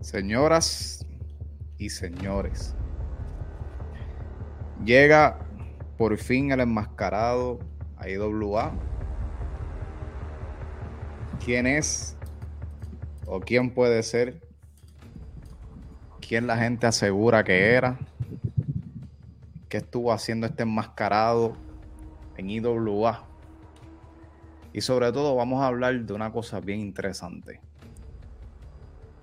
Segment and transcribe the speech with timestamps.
[0.00, 1.06] Señoras
[1.76, 2.74] y señores,
[4.82, 5.38] llega
[5.98, 7.58] por fin el enmascarado
[7.98, 8.72] a IWA.
[11.44, 12.16] ¿Quién es
[13.26, 14.40] o quién puede ser?
[16.26, 17.98] ¿Quién la gente asegura que era?
[19.68, 21.58] ¿Qué estuvo haciendo este enmascarado
[22.38, 23.26] en IWA?
[24.72, 27.60] Y sobre todo vamos a hablar de una cosa bien interesante.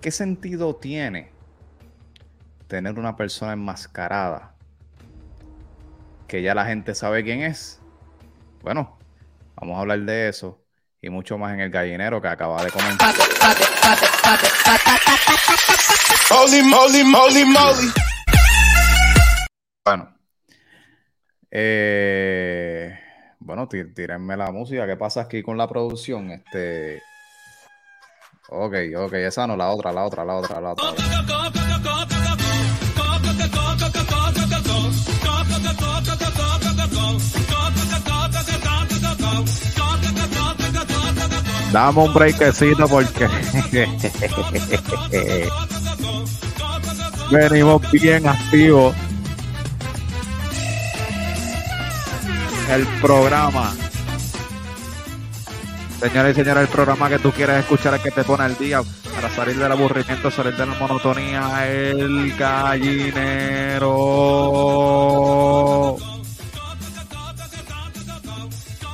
[0.00, 1.32] ¿Qué sentido tiene
[2.68, 4.54] tener una persona enmascarada
[6.28, 7.80] que ya la gente sabe quién es?
[8.62, 8.96] Bueno,
[9.56, 10.62] vamos a hablar de eso
[11.02, 13.12] y mucho más en el gallinero que acaba de comenzar.
[19.84, 20.14] Bueno,
[21.50, 22.96] eh,
[23.40, 24.86] bueno, tírenme la música.
[24.86, 26.30] ¿Qué pasa aquí con la producción?
[26.30, 27.02] Este.
[28.50, 30.86] Ok, ok, esa no, la otra, la otra, la otra, la otra.
[41.70, 43.28] Dame un breakcito porque
[47.30, 48.94] venimos bien activos.
[52.70, 53.74] El programa
[56.00, 58.80] Señores y señores, el programa que tú quieres escuchar es que te pone al día
[59.14, 63.88] para salir del aburrimiento, salir de la monotonía, el gallinero.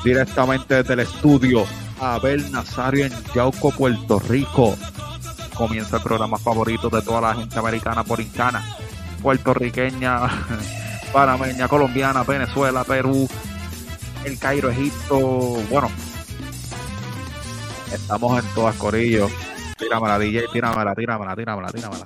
[0.03, 1.67] Directamente desde el estudio,
[2.01, 4.75] Abel Nazario en Yauco, Puerto Rico.
[5.55, 8.65] Comienza el programa favorito de toda la gente americana por incana,
[9.23, 10.21] puertorriqueña,
[11.13, 13.29] panameña, colombiana, Venezuela, Perú,
[14.25, 15.19] el Cairo, Egipto,
[15.71, 15.91] bueno,
[17.95, 19.29] Estamos en todas, Corillo.
[19.79, 22.05] Tíramela, DJ, tíramela, tíramela, tíramela, tíramela.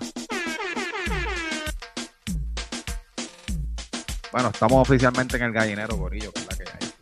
[4.30, 6.92] Bueno, estamos oficialmente en el gallinero, Corillo, que la que hay.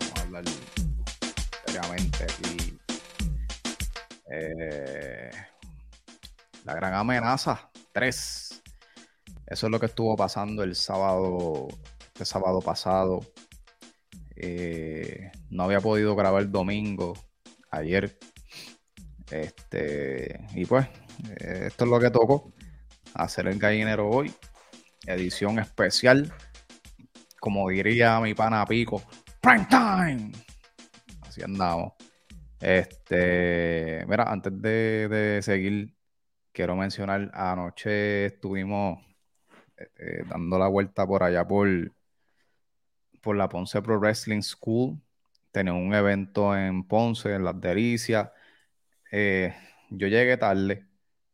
[0.00, 0.44] Vamos a hablar
[1.66, 2.78] seriamente aquí.
[4.30, 5.30] Eh,
[6.64, 8.62] la gran amenaza, 3.
[9.46, 11.68] Eso es lo que estuvo pasando el sábado,
[12.06, 13.20] este sábado pasado.
[14.36, 17.12] Eh, no había podido grabar el domingo
[17.72, 18.18] ayer.
[19.32, 20.86] Este, y pues,
[21.40, 22.52] eh, esto es lo que tocó.
[23.14, 24.32] Hacer el gallinero hoy.
[25.06, 26.32] Edición especial.
[27.40, 29.02] Como diría mi pana Pico.
[29.40, 30.32] Prime time.
[31.22, 31.94] Así andamos.
[32.60, 35.96] Este, mira, antes de, seguir,
[36.52, 39.00] quiero mencionar, anoche estuvimos
[39.76, 41.68] este, dando la vuelta por allá por,
[43.20, 45.00] por la Ponce Pro Wrestling School
[45.52, 48.30] tenía un evento en Ponce, en Las Delicias.
[49.12, 49.54] Eh,
[49.90, 50.88] yo llegué tarde,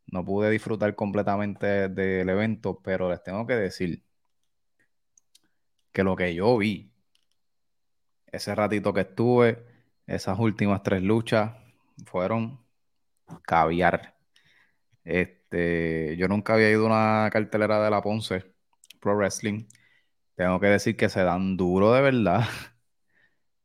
[0.07, 4.05] no pude disfrutar completamente del evento, pero les tengo que decir
[5.93, 6.91] que lo que yo vi,
[8.27, 9.65] ese ratito que estuve,
[10.07, 11.53] esas últimas tres luchas,
[12.07, 12.61] fueron
[13.45, 14.17] caviar.
[15.05, 18.45] Este, yo nunca había ido a una cartelera de la Ponce
[19.01, 19.67] Pro Wrestling.
[20.37, 22.43] Tengo que decir que se dan duro de verdad.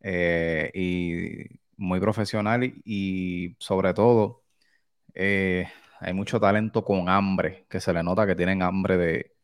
[0.06, 4.44] Eh, y muy profesional y, sobre todo
[5.16, 5.68] eh,
[6.00, 9.36] hay mucho talento con hambre, que se le nota que tienen hambre de,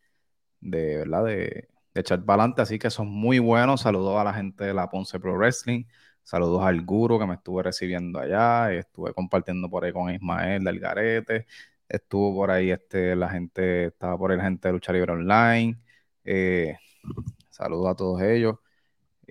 [0.61, 1.25] de ¿verdad?
[1.25, 3.81] De, echar para adelante, así que son muy buenos.
[3.81, 5.85] Saludos a la gente de la Ponce Pro Wrestling,
[6.23, 10.79] saludos al Guru que me estuve recibiendo allá, estuve compartiendo por ahí con Ismael del
[10.79, 11.47] Garete,
[11.87, 15.79] estuvo por ahí este, la gente, estaba por ahí la gente de Lucha Libre Online.
[16.23, 16.77] Eh,
[17.49, 18.57] saludos a todos ellos.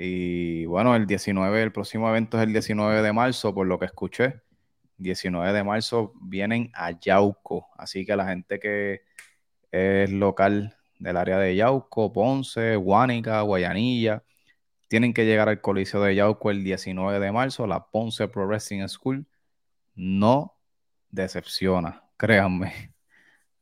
[0.00, 3.86] Y bueno, el 19, el próximo evento es el 19 de marzo, por lo que
[3.86, 4.42] escuché.
[4.98, 7.66] 19 de marzo vienen a Yauco.
[7.76, 9.02] Así que la gente que
[9.72, 14.22] es local del área de Yauco, Ponce, Guánica, Guayanilla,
[14.86, 17.66] tienen que llegar al Coliseo de Yauco el 19 de marzo.
[17.66, 19.26] La Ponce Pro Wrestling School
[19.96, 20.54] no
[21.10, 22.94] decepciona, créanme.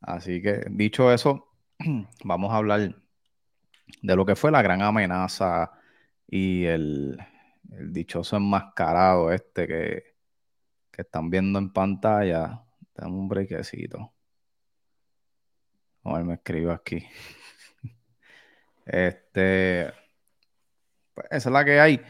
[0.02, 1.48] Así que dicho eso,
[2.24, 2.94] vamos a hablar
[4.02, 5.72] de lo que fue la gran amenaza
[6.28, 7.18] y el,
[7.62, 10.16] dichoso enmascarado este que,
[10.96, 12.62] están viendo en pantalla.
[12.94, 14.14] Dame un brequecito.
[16.04, 17.04] A ver, me escribo aquí.
[18.86, 19.92] Este,
[21.12, 22.00] pues esa es la que hay.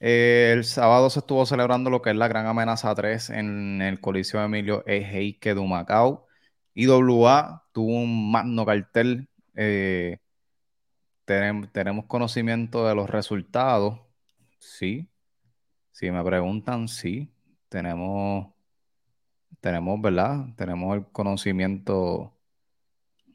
[0.00, 4.00] Eh, el sábado se estuvo celebrando lo que es la gran amenaza 3 en el
[4.00, 6.26] Coliseo Emilio Ejeike de Macao.
[6.74, 10.18] IWA tuvo un magno cartel eh,
[11.72, 14.00] tenemos conocimiento de los resultados.
[14.58, 15.08] Sí.
[15.92, 17.32] Si me preguntan, sí.
[17.68, 18.48] Tenemos
[19.60, 20.46] tenemos, ¿verdad?
[20.56, 22.32] Tenemos el conocimiento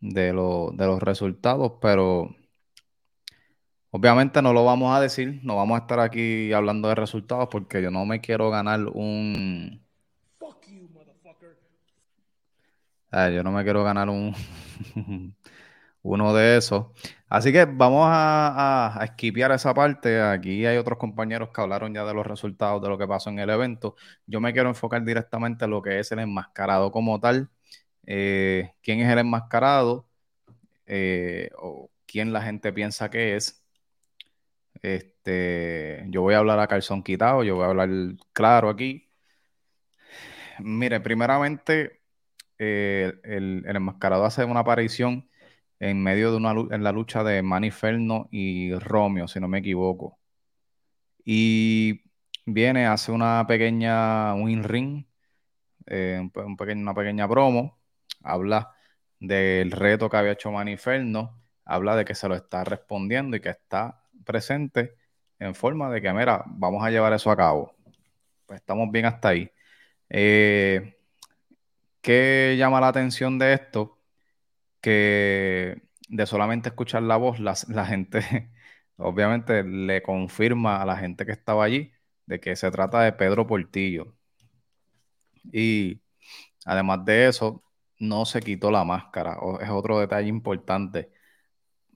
[0.01, 2.35] de, lo- de los resultados, pero
[3.91, 7.81] obviamente no lo vamos a decir, no vamos a estar aquí hablando de resultados porque
[7.81, 9.81] yo no me quiero ganar un...
[13.11, 14.33] Ah, yo no me quiero ganar un
[16.03, 16.87] uno de esos.
[17.29, 20.21] Así que vamos a, a, a esa parte.
[20.21, 23.39] Aquí hay otros compañeros que hablaron ya de los resultados de lo que pasó en
[23.39, 23.95] el evento.
[24.25, 27.49] Yo me quiero enfocar directamente en lo que es el enmascarado como tal.
[28.05, 30.09] Eh, ¿quién es el enmascarado?
[30.87, 33.63] Eh, o quién la gente piensa que es.
[34.81, 37.89] Este, yo voy a hablar a calzón quitado, yo voy a hablar
[38.33, 39.09] claro aquí.
[40.59, 42.01] Mire, primeramente,
[42.59, 45.29] eh, el enmascarado hace una aparición
[45.79, 50.19] en medio de una en la lucha de Maniferno y Romeo, si no me equivoco.
[51.23, 52.01] Y
[52.45, 55.05] viene, hace una pequeña win ring,
[55.87, 57.79] eh, un un pequeño- una pequeña promo,
[58.23, 58.75] habla
[59.19, 63.49] del reto que había hecho Maniferno, habla de que se lo está respondiendo y que
[63.49, 64.95] está presente
[65.39, 67.75] en forma de que, mira, vamos a llevar eso a cabo.
[68.47, 69.51] Pues estamos bien hasta ahí.
[70.09, 70.97] Eh,
[72.01, 73.96] ¿qué llama la atención de esto?
[74.81, 78.51] Que de solamente escuchar la voz, la, la gente
[78.97, 81.91] obviamente le confirma a la gente que estaba allí
[82.25, 84.15] de que se trata de Pedro Portillo.
[85.51, 86.01] Y
[86.65, 87.63] además de eso,
[87.99, 91.11] no se quitó la máscara, es otro detalle importante.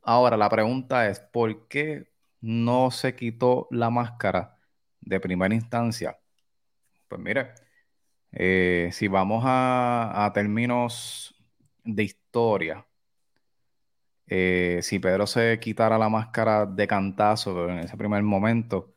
[0.03, 2.05] Ahora, la pregunta es, ¿por qué
[2.41, 4.59] no se quitó la máscara
[5.01, 6.19] de primera instancia?
[7.07, 7.53] Pues mire,
[8.31, 11.35] eh, si vamos a, a términos
[11.83, 12.85] de historia,
[14.27, 18.93] eh, si Pedro se quitara la máscara de cantazo en ese primer momento,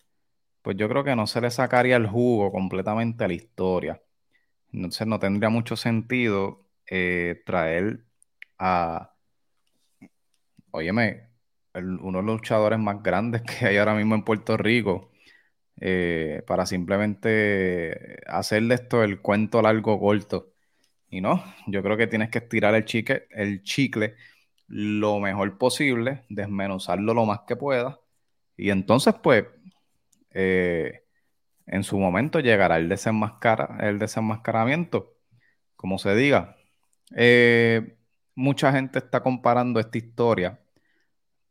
[0.63, 4.03] pues yo creo que no se le sacaría el jugo completamente a la historia.
[4.73, 8.07] Entonces no tendría mucho sentido eh, traer
[8.59, 9.15] a,
[10.71, 11.29] óyeme,
[11.75, 15.11] el- uno de los luchadores más grandes que hay ahora mismo en Puerto Rico,
[15.81, 20.54] eh, para simplemente hacerle esto el cuento largo corto.
[21.15, 24.17] Y no, yo creo que tienes que estirar el chicle, el chicle
[24.67, 27.97] lo mejor posible, desmenuzarlo lo más que puedas.
[28.57, 29.45] Y entonces, pues,
[30.33, 31.05] eh,
[31.67, 35.15] en su momento llegará el, desenmascara, el desenmascaramiento,
[35.77, 36.57] como se diga.
[37.17, 37.97] Eh,
[38.35, 40.61] mucha gente está comparando esta historia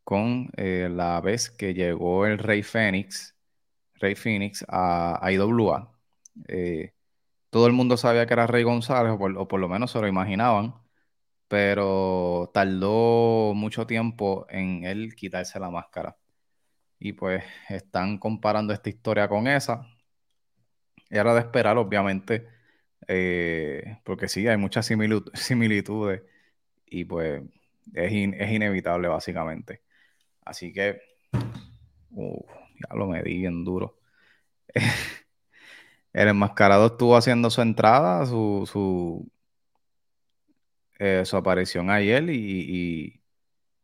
[0.04, 3.36] con eh, la vez que llegó el Rey Fénix,
[3.96, 5.90] Rey Fénix a, IWA.
[7.54, 10.76] Todo el mundo sabía que era Rey González, o por, lo menos se lo imaginaban,
[11.48, 16.18] pero tardó mucho tiempo en él quitarse la máscara.
[17.00, 19.88] Y pues están comparando esta historia con esa.
[21.10, 22.48] Era de esperar, obviamente,
[23.08, 26.24] eh, porque sí, hay muchas similitu- similitudes
[26.88, 27.44] y pues
[27.94, 29.84] es, es inevitable básicamente.
[30.46, 31.02] Así que,
[32.12, 32.46] uh,
[32.90, 34.00] ya lo medí bien duro.
[36.14, 39.32] El enmascarado estuvo haciendo su entrada, su, su,
[41.00, 43.22] eh, su aparición ayer y,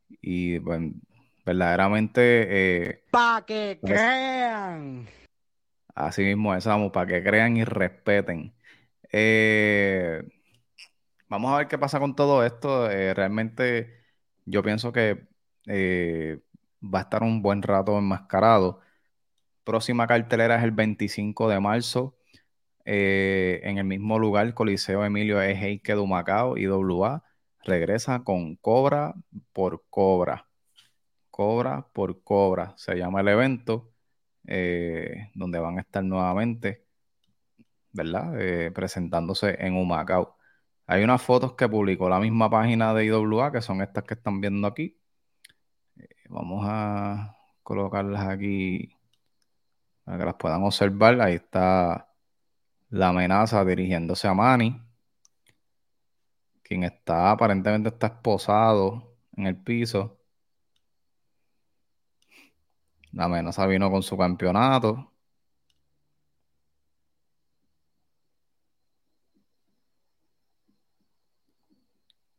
[0.08, 0.92] y, y, bueno,
[1.44, 2.20] verdaderamente
[2.90, 5.06] eh, Pa' que pues, crean.
[5.94, 8.54] así mismo es, vamos, para que crean y respeten.
[9.12, 10.22] Eh,
[11.28, 12.88] vamos a ver qué pasa con todo esto.
[12.90, 14.04] Eh, realmente
[14.44, 15.28] yo pienso que
[16.82, 18.80] va a estar un buen rato enmascarado.
[19.64, 22.16] Próxima cartelera es el 25 de marzo.
[22.92, 27.22] Eh, en el mismo lugar, Coliseo Emilio Ejeike de Humacao, IWA,
[27.62, 29.14] regresa con Cobra
[29.52, 30.48] por Cobra.
[31.30, 33.92] Cobra por Cobra se llama el evento,
[34.44, 36.84] eh, donde van a estar nuevamente,
[37.92, 38.34] ¿verdad?
[38.40, 40.36] Eh, presentándose en Humacao.
[40.86, 44.40] Hay unas fotos que publicó la misma página de IWA, que son estas que están
[44.40, 44.98] viendo aquí.
[46.28, 48.90] Vamos a colocarlas aquí
[50.04, 51.20] para que las puedan observar.
[51.20, 52.09] Ahí está
[52.90, 54.80] la amenaza dirigiéndose a Manny,
[56.62, 60.18] quien está aparentemente está esposado en el piso.
[63.12, 65.12] La amenaza vino con su campeonato.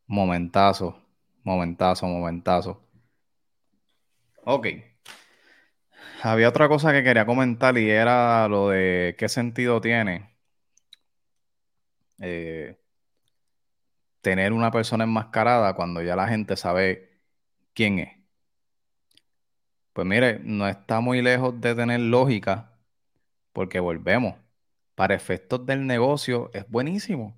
[0.08, 0.96] Momentazo,
[1.44, 2.82] momentazo, momentazo.
[4.46, 4.68] Ok.
[6.24, 10.31] Había otra cosa que quería comentar y era lo de qué sentido tiene
[12.22, 12.80] eh,
[14.22, 17.22] tener una persona enmascarada cuando ya la gente sabe
[17.74, 18.18] quién es.
[19.94, 22.78] Pues mire, no está muy lejos de tener lógica
[23.54, 24.36] porque volvemos.
[24.96, 27.38] Para efectos del negocio es buenísimo.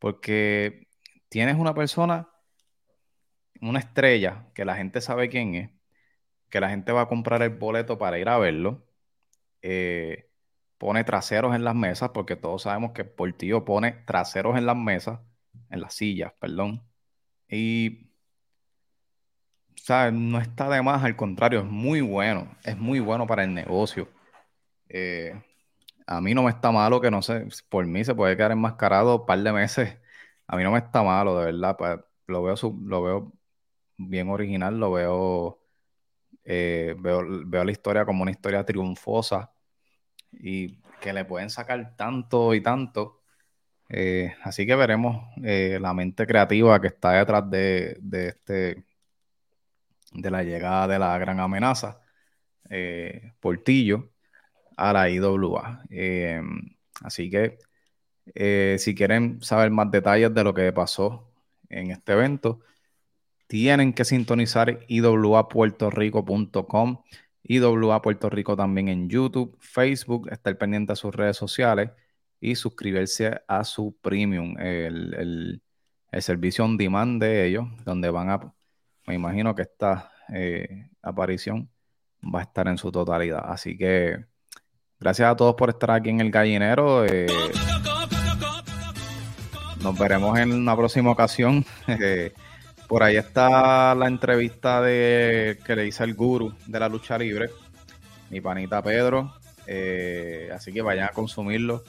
[0.00, 0.88] porque
[1.30, 2.30] tienes una persona,
[3.60, 5.70] una estrella, que la gente sabe quién es,
[6.50, 8.86] que la gente va a comprar el boleto para ir a verlo,
[9.62, 10.30] eh,
[10.78, 15.20] pone traseros en las mesas, porque todos sabemos que Portillo pone traseros en las mesas,
[15.70, 16.82] en las sillas, perdón,
[17.48, 18.10] y
[20.12, 24.08] no está de más, al contrario, es muy bueno, es muy bueno para el negocio.
[24.88, 25.34] Eh,
[26.06, 29.20] a mí no me está malo que no sé, por mí se puede quedar enmascarado
[29.20, 29.98] un par de meses.
[30.46, 32.04] A mí no me está malo, de verdad.
[32.26, 33.32] Lo veo, lo veo
[33.96, 35.60] bien original, lo veo,
[36.44, 39.53] eh, veo, veo la historia como una historia triunfosa
[40.40, 43.20] y que le pueden sacar tanto y tanto.
[43.88, 48.84] Eh, así que veremos la mente creativa que está detrás de, de este
[50.14, 52.00] de la llegada de la gran amenaza,
[52.70, 54.10] eh, Portillo,
[54.76, 55.84] a la IWA.
[55.90, 56.40] Eh,
[57.02, 57.58] así que
[58.34, 61.30] eh, si quieren saber más detalles de lo que pasó
[61.68, 62.60] en este evento,
[63.46, 67.02] tienen que sintonizar iwapuertorico.com,
[67.44, 71.90] IWA Puerto Rico también en YouTube, Facebook, estar pendiente a sus redes sociales
[72.40, 75.62] y suscribirse a su premium, el,
[76.10, 78.54] el servicio on demand de ellos, donde van a
[79.06, 81.70] me imagino que esta eh, aparición
[82.22, 83.44] va a estar en su totalidad.
[83.46, 84.24] Así que
[84.98, 87.04] gracias a todos por estar aquí en el gallinero.
[87.04, 87.26] Eh,
[89.82, 91.64] nos veremos en una próxima ocasión.
[92.84, 97.18] Eh, por ahí está la entrevista de que le hice el guru de la lucha
[97.18, 97.50] libre,
[98.30, 99.32] mi panita Pedro.
[100.54, 101.82] así que vayan a consumirlo.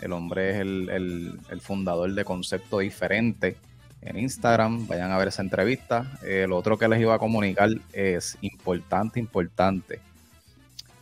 [0.00, 3.56] El hombre es el, el fundador de Concepto Diferente
[4.02, 6.18] en Instagram, vayan a ver esa entrevista.
[6.24, 10.00] Eh, lo otro que les iba a comunicar es importante, importante.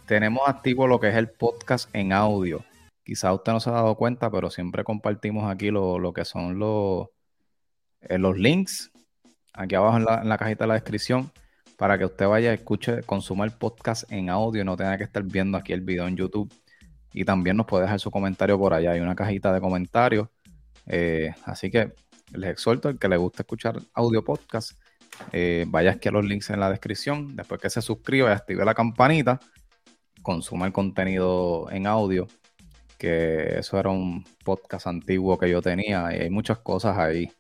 [0.07, 2.63] Tenemos activo lo que es el podcast en audio.
[3.03, 7.09] Quizá usted no se ha dado cuenta, pero siempre compartimos aquí lo, que son los,
[8.03, 8.93] eh, los links,
[9.53, 11.31] aquí abajo en la, en la, cajita de la descripción,
[11.77, 15.57] para que usted vaya, escuche, consuma el podcast en audio no tenga que estar viendo
[15.57, 16.53] aquí el video en YouTube.
[17.13, 18.93] Y también nos puede dejar su comentario por allá.
[18.93, 20.29] Hay una cajita de comentarios.
[20.87, 21.93] Eh, así que
[22.33, 24.73] les exhorto el que le guste escuchar audio podcast,
[25.33, 27.35] eh, vaya aquí a los links en la descripción.
[27.37, 29.41] Después que se suscriba y active la campanita,
[30.23, 32.29] consuma el contenido en audio,
[32.99, 37.31] que eso era un podcast antiguo que yo tenía y hay muchas cosas ahí.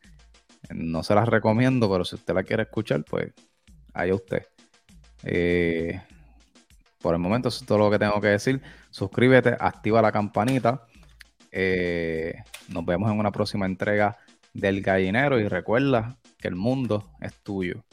[0.75, 3.33] No se las recomiendo, pero si usted la quiere escuchar, pues
[3.93, 4.47] ahí usted.
[5.25, 6.00] Eh,
[7.00, 8.62] por el momento, eso es todo lo que tengo que decir.
[8.91, 10.87] Suscríbete, activa la campanita.
[11.50, 12.35] Eh,
[12.69, 14.19] nos vemos en una próxima entrega
[14.53, 17.85] del gallinero y recuerda que el mundo es tuyo.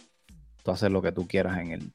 [0.63, 1.93] Tú haces lo que tú quieras en él.